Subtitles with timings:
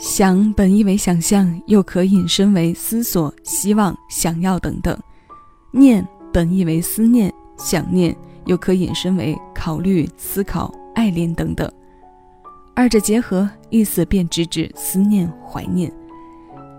[0.00, 4.96] 想本意为想象，又可引申为思索、希望、想要等等；
[5.70, 8.16] 念本意为思念、想念，
[8.46, 11.70] 又可引申为考虑、思考、爱恋等等。
[12.74, 15.92] 二者结合，意思便直指思念、怀念。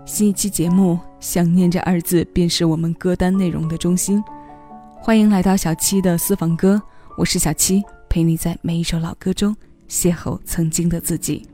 [0.04, 4.20] 新一期节目“想念”这二字，便是我们歌单内容的中心。
[5.00, 6.82] 欢迎来到小七的私房歌，
[7.16, 9.54] 我是小七，陪你在每一首老歌中
[9.88, 11.46] 邂逅曾经的自己。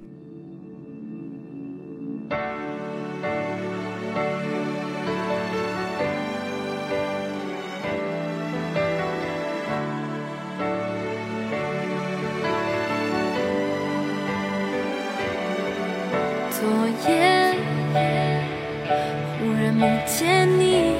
[16.61, 16.69] 昨
[17.09, 17.55] 夜
[19.39, 20.97] 忽然梦见你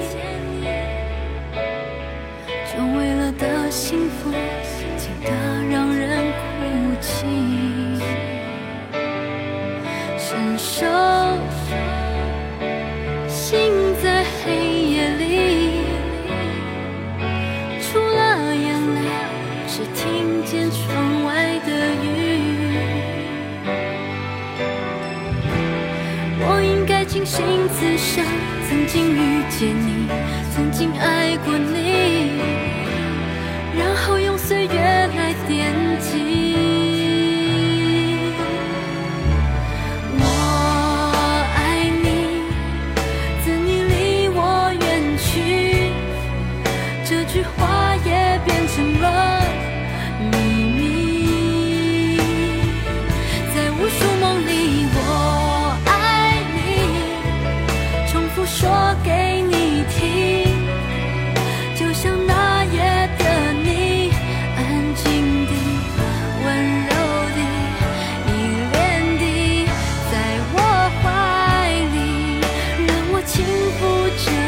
[30.79, 32.39] 经爱过你，
[33.77, 35.75] 然后用岁月来点
[73.49, 74.38] 幸福之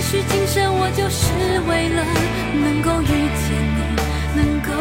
[0.00, 1.28] 也许今生我就是
[1.68, 2.02] 为了
[2.54, 3.80] 能够遇见你，
[4.34, 4.72] 能够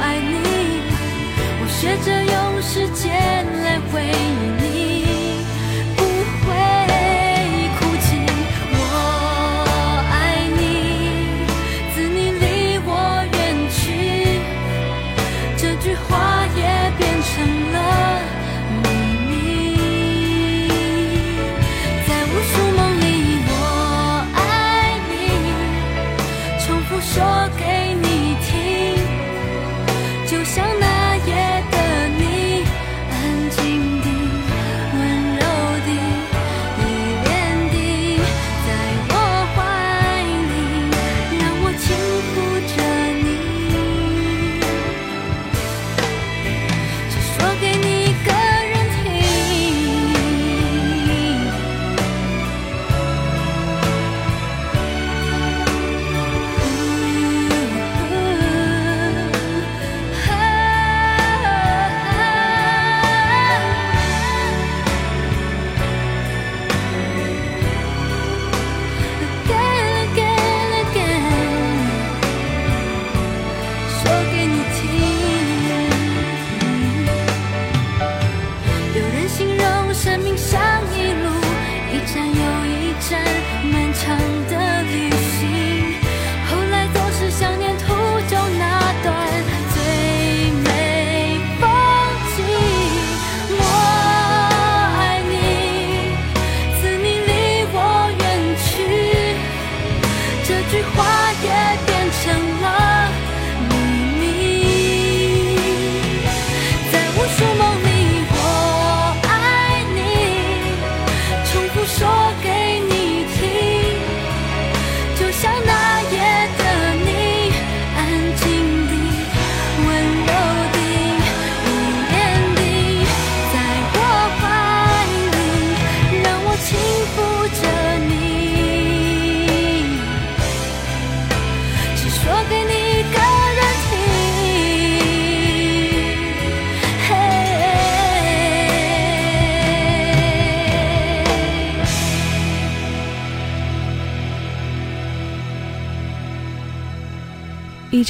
[0.00, 0.38] 爱你，
[1.58, 4.61] 我学着用时间来回忆。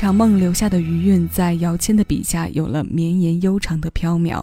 [0.02, 4.42] 场梦留下的余韵，在姚谦的笔下有了绵延悠长的飘渺。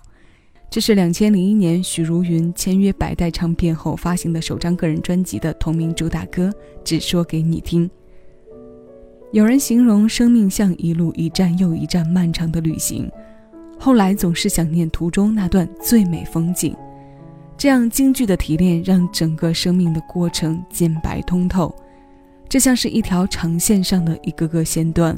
[0.70, 6.48] 这是两千零一年许茹芸签约百代唱片后发行的首张个人专辑的同名主打歌
[6.86, 7.86] 《只说给你听》。
[9.34, 13.12] 有人形容生命像一路一站又一站漫长的旅行，
[13.78, 16.74] 后来总是想念途中那段最美风景。
[17.58, 21.76] 这样京剧的提炼，让整个生命的过程简白通透。
[22.48, 25.14] 这像是一条长线上的一个个线段。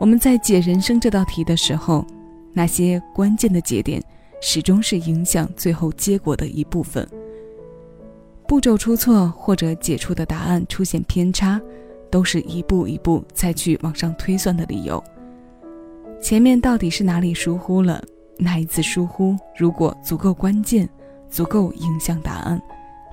[0.00, 2.06] 我们在解人生这道题的时候，
[2.54, 4.02] 那些关键的节点。
[4.42, 7.06] 始终是影响最后结果的一部分。
[8.48, 11.60] 步骤出错或者解出的答案出现偏差，
[12.10, 15.04] 都是一步一步再去往上推算的理由。
[16.22, 18.02] 前面到底是哪里疏忽了？
[18.38, 20.88] 那一次疏忽如果足够关键，
[21.28, 22.58] 足够影响答案，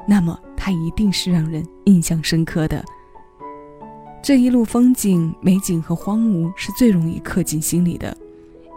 [0.08, 2.82] 那么它一定是让人印象深刻的。
[4.22, 8.16] 这一路风景、美景和荒芜是最容易刻进心里的，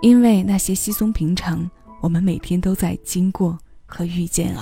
[0.00, 1.68] 因为那些稀松平常。
[2.00, 4.54] 我们每天都在经过和遇见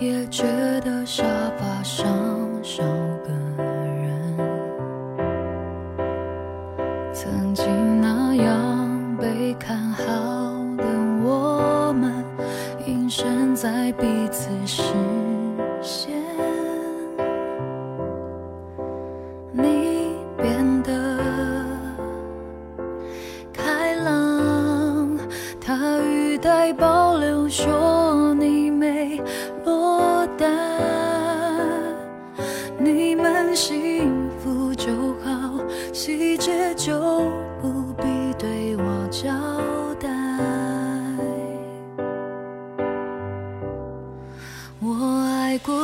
[0.00, 0.44] 也觉
[0.82, 1.24] 得少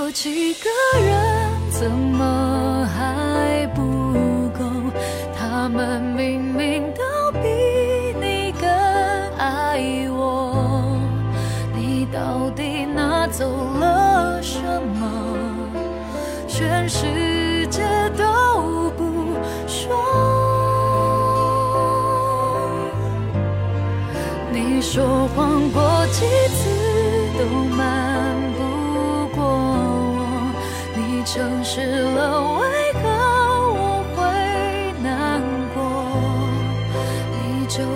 [0.04, 0.10] 有。
[0.10, 0.68] 几个
[1.00, 3.23] 人怎么还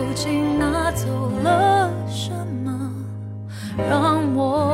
[0.08, 1.06] 究竟拿走
[1.44, 2.30] 了什
[2.64, 2.90] 么，
[3.76, 4.67] 让我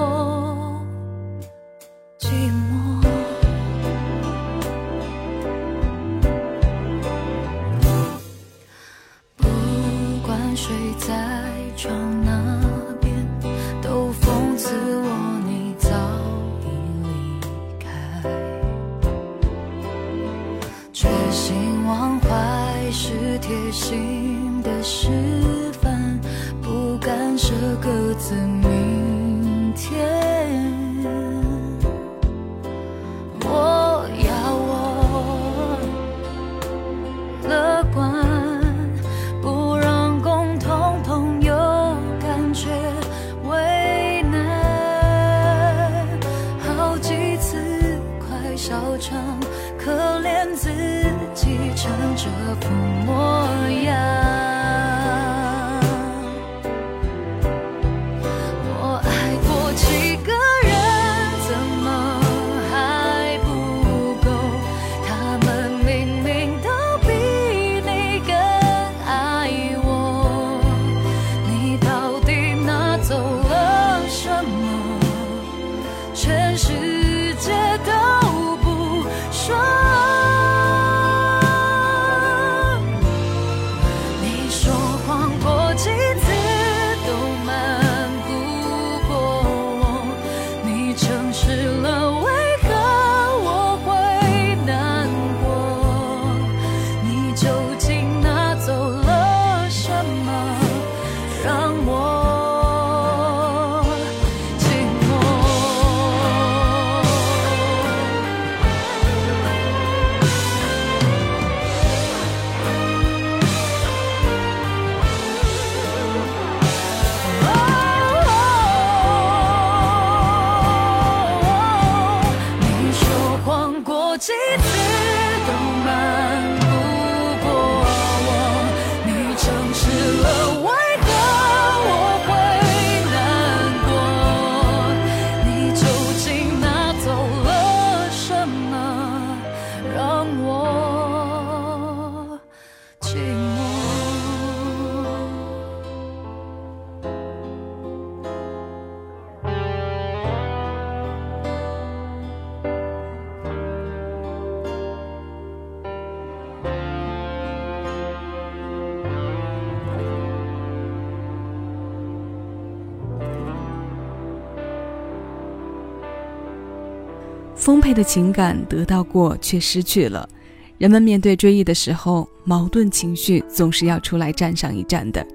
[167.64, 170.28] 丰沛的情感得到过却失去了，
[170.76, 175.26] 人们面对追忆的时候，矛盾情绪总是要出来站上一站的，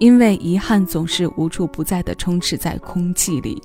[0.00, 3.62] 因为遗憾总是无处不在的充斥在空气里。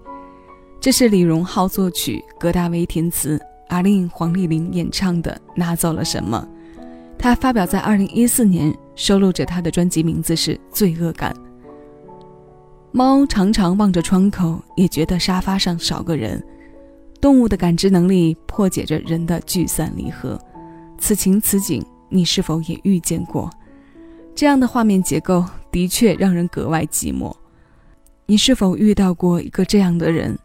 [0.79, 6.47] 这是李荣浩作曲，葛大为填词，阿令黄丽玲演唱的《拿走了什么》。
[7.17, 11.33] 他发表在二零一四年，收录着他的专辑名字是《罪恶感》。
[12.91, 16.39] 猫常常望着窗口，也觉得沙发上少个人。
[17.21, 20.39] 动物的感知能力破解着人的聚散离合，
[20.97, 23.49] 此情此景，你是否也遇见过？
[24.35, 27.33] 这样的画面结构的确让人格外寂寞。
[28.25, 30.37] 你是否遇到过一个这样的人？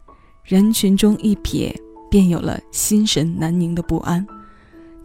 [0.43, 1.73] 人群中一瞥，
[2.09, 4.25] 便有了心神难宁的不安。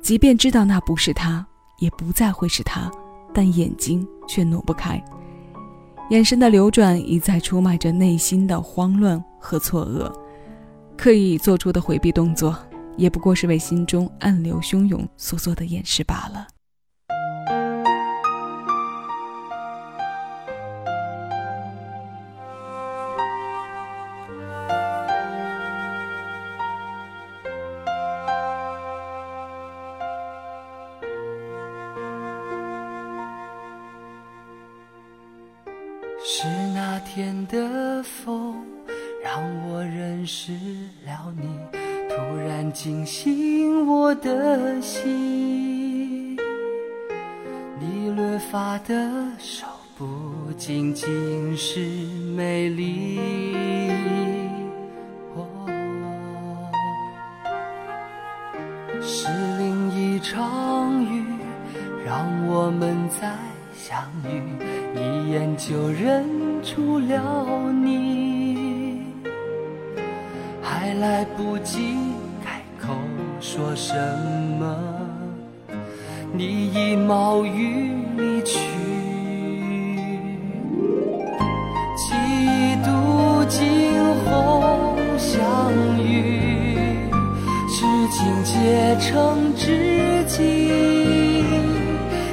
[0.01, 1.47] 即便知道那不是他，
[1.79, 2.91] 也不再会是他，
[3.35, 5.03] 但眼睛却挪不开。
[6.11, 10.11] 眼神的流转，一再出卖着内心的慌乱和错愕。
[10.97, 12.57] 刻意做出的回避动作，
[12.97, 16.49] 也不过是为心中暗流汹涌所做的掩饰罢了。
[36.29, 38.57] 是那天的风，
[39.27, 40.53] 让我认识
[41.05, 41.49] 了你，
[42.09, 46.37] 突然惊醒我的心。
[47.81, 49.67] 你略发的手
[49.99, 50.07] 不
[50.57, 51.81] 仅仅是
[52.37, 53.19] 美丽，
[59.03, 59.27] 是
[59.59, 61.25] 另一场雨，
[62.07, 63.37] 让我们再
[63.75, 64.41] 相遇。
[64.95, 66.25] 一眼就认
[66.63, 68.06] 出了你，
[71.01, 71.97] 来不及
[72.43, 72.95] 开口
[73.41, 73.95] 说什
[74.59, 74.77] 么，
[76.33, 78.59] 你已冒雨离去。
[81.97, 82.15] 几
[82.83, 83.63] 度惊
[84.25, 84.89] 鸿
[85.19, 85.39] 相
[86.03, 86.41] 遇，
[87.69, 90.73] 至今结成知己。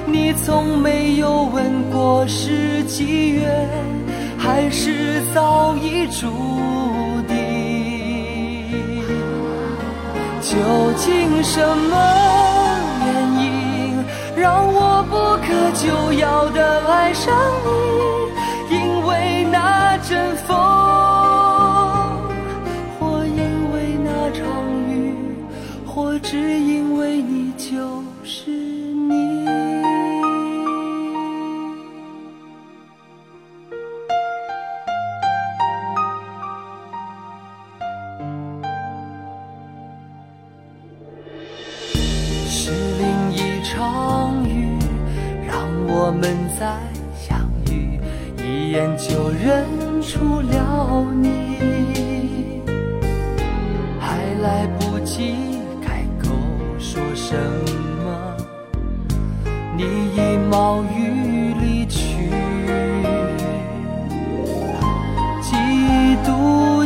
[0.06, 3.68] 你从没有问过是机缘，
[4.38, 6.53] 还是早已注定？
[10.54, 10.60] 究
[10.98, 11.98] 竟什么
[13.04, 13.08] 原
[13.42, 14.06] 因，
[14.36, 17.34] 让我不可救药的爱上
[17.66, 17.72] 你？
[18.76, 19.12] 因为
[19.52, 20.56] 那阵风，
[23.00, 23.40] 或因
[23.74, 24.46] 为那场
[24.92, 24.94] 雨，
[25.88, 26.73] 或只因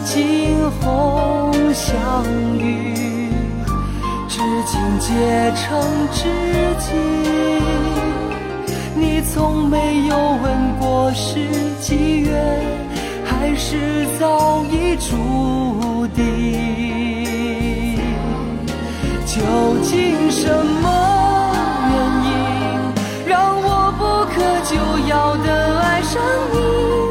[0.08, 1.94] 惊鸿相
[2.58, 3.30] 遇，
[4.30, 5.68] 至今结成
[6.14, 6.24] 知
[6.80, 6.88] 己。
[8.96, 11.42] 你从没有问过是
[11.82, 12.32] 机缘，
[13.26, 18.00] 还是早已注定？
[19.26, 19.44] 究
[19.84, 20.48] 竟什
[20.82, 21.52] 么
[21.92, 22.32] 原因，
[23.28, 24.02] 让我不
[24.34, 24.74] 可救
[25.10, 26.22] 药的爱上
[26.54, 27.07] 你？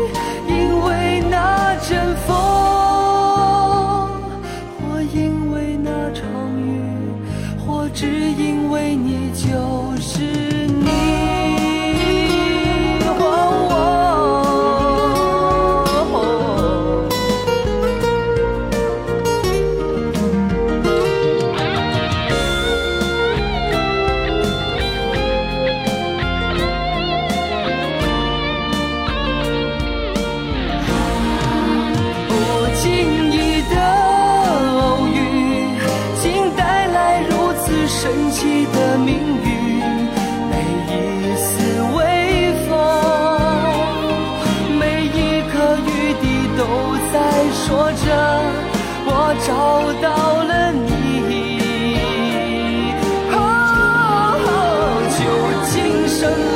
[56.27, 56.56] so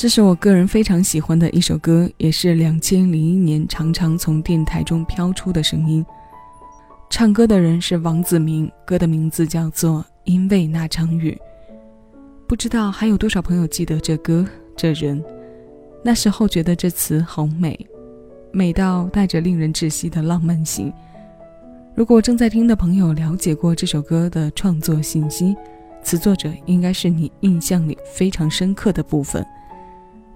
[0.00, 6.02] 这是我个人非常喜欢的一首歌，也是两千零一年常常从电台中飘出的声音。
[7.10, 11.38] 唱歌的人是王子明，歌的名字叫做《因为那场雨》。
[12.46, 14.42] 不知道还有多少朋友记得这歌
[14.74, 15.22] 这人？
[16.02, 17.78] 那时候觉得这词好美，
[18.52, 20.90] 美到带着令人窒息的浪漫性。
[21.94, 25.54] 如果正在听的朋友了解过这首歌的创作信息，
[26.02, 29.44] 词作者应该是你印象里非常深刻的部分。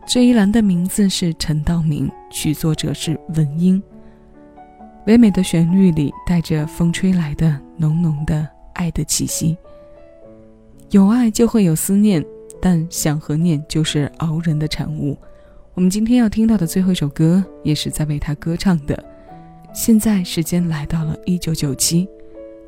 [0.06, 3.82] 这一栏的名字是陈道明，曲作者是文英。
[5.06, 9.56] 唯美的旋律里带着风吹来的浓浓的爱的气息。
[10.90, 12.22] 有爱就会有思念，
[12.60, 15.16] 但想和念就是熬人的产物。
[15.72, 19.02] 我们今天要听到的最后一首歌，也是在为他歌唱的。
[19.72, 22.06] 现在时间来到了一九九七，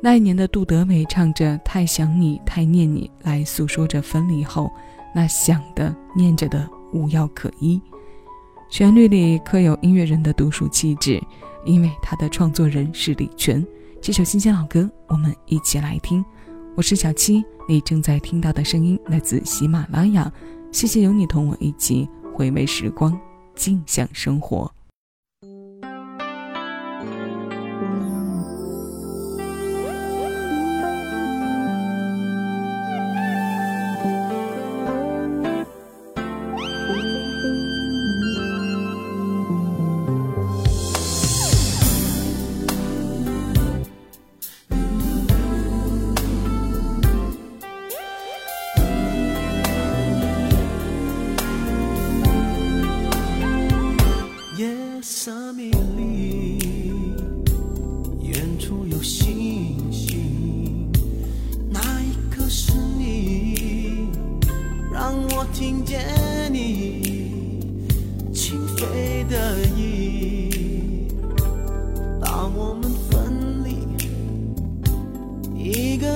[0.01, 4.69] 那一年的杜德伟唱着《太想你太念你》，来诉说着分离后
[5.13, 7.81] 那想的念着的无药可医。
[8.69, 11.21] 旋律里刻有音乐人的独属气质，
[11.65, 13.65] 因为他的创作人是李泉。
[14.01, 16.23] 这首新鲜老歌，我们一起来听。
[16.75, 20.31] 我是小七，你正在听到的声音来自喜马拉雅。
[20.71, 23.17] 谢谢有你同我一起回味时光，
[23.55, 24.76] 静享生活。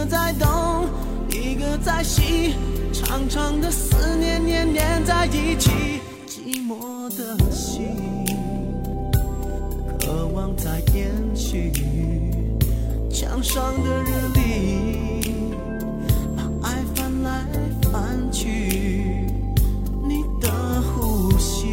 [0.01, 0.89] 一个在东，
[1.29, 2.55] 一个在西，
[2.91, 5.69] 长长的思念年年在一起，
[6.27, 7.85] 寂寞的心
[9.99, 11.71] 渴望在延续，
[13.11, 15.35] 墙上的日历
[16.35, 17.45] 把爱翻来
[17.91, 19.27] 翻去，
[20.03, 20.49] 你的
[20.81, 21.67] 呼吸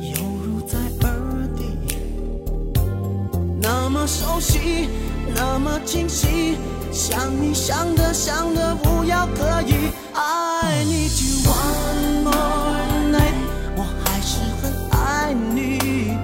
[0.00, 1.64] 犹如在耳底，
[3.60, 4.88] 那么熟悉，
[5.34, 6.56] 那么清晰。
[6.92, 12.78] 想你想的想的无药可医，I need you one more
[13.10, 13.34] night，
[13.76, 16.16] 我还是很爱你。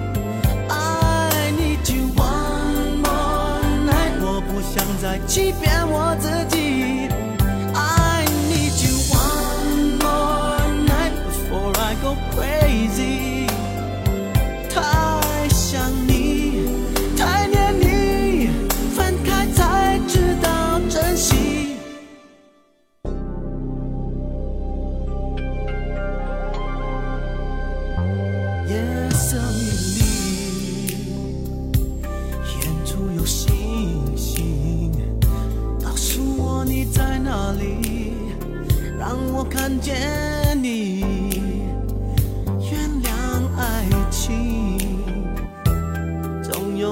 [0.69, 6.60] I need you one more night，我不想再欺骗我自己。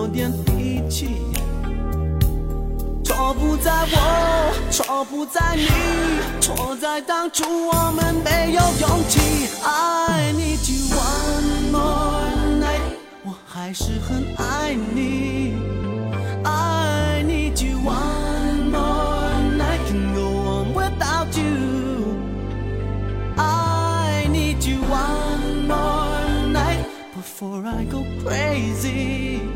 [0.09, 1.09] 点脾气
[3.03, 5.67] 错不在你，
[6.41, 9.19] 错在当初我们没有勇气。
[9.63, 15.53] I need you one more night，我还是很爱你。
[16.43, 22.15] I need you one more night，can go on without you。
[23.37, 29.48] I need you one more night before I go crazy。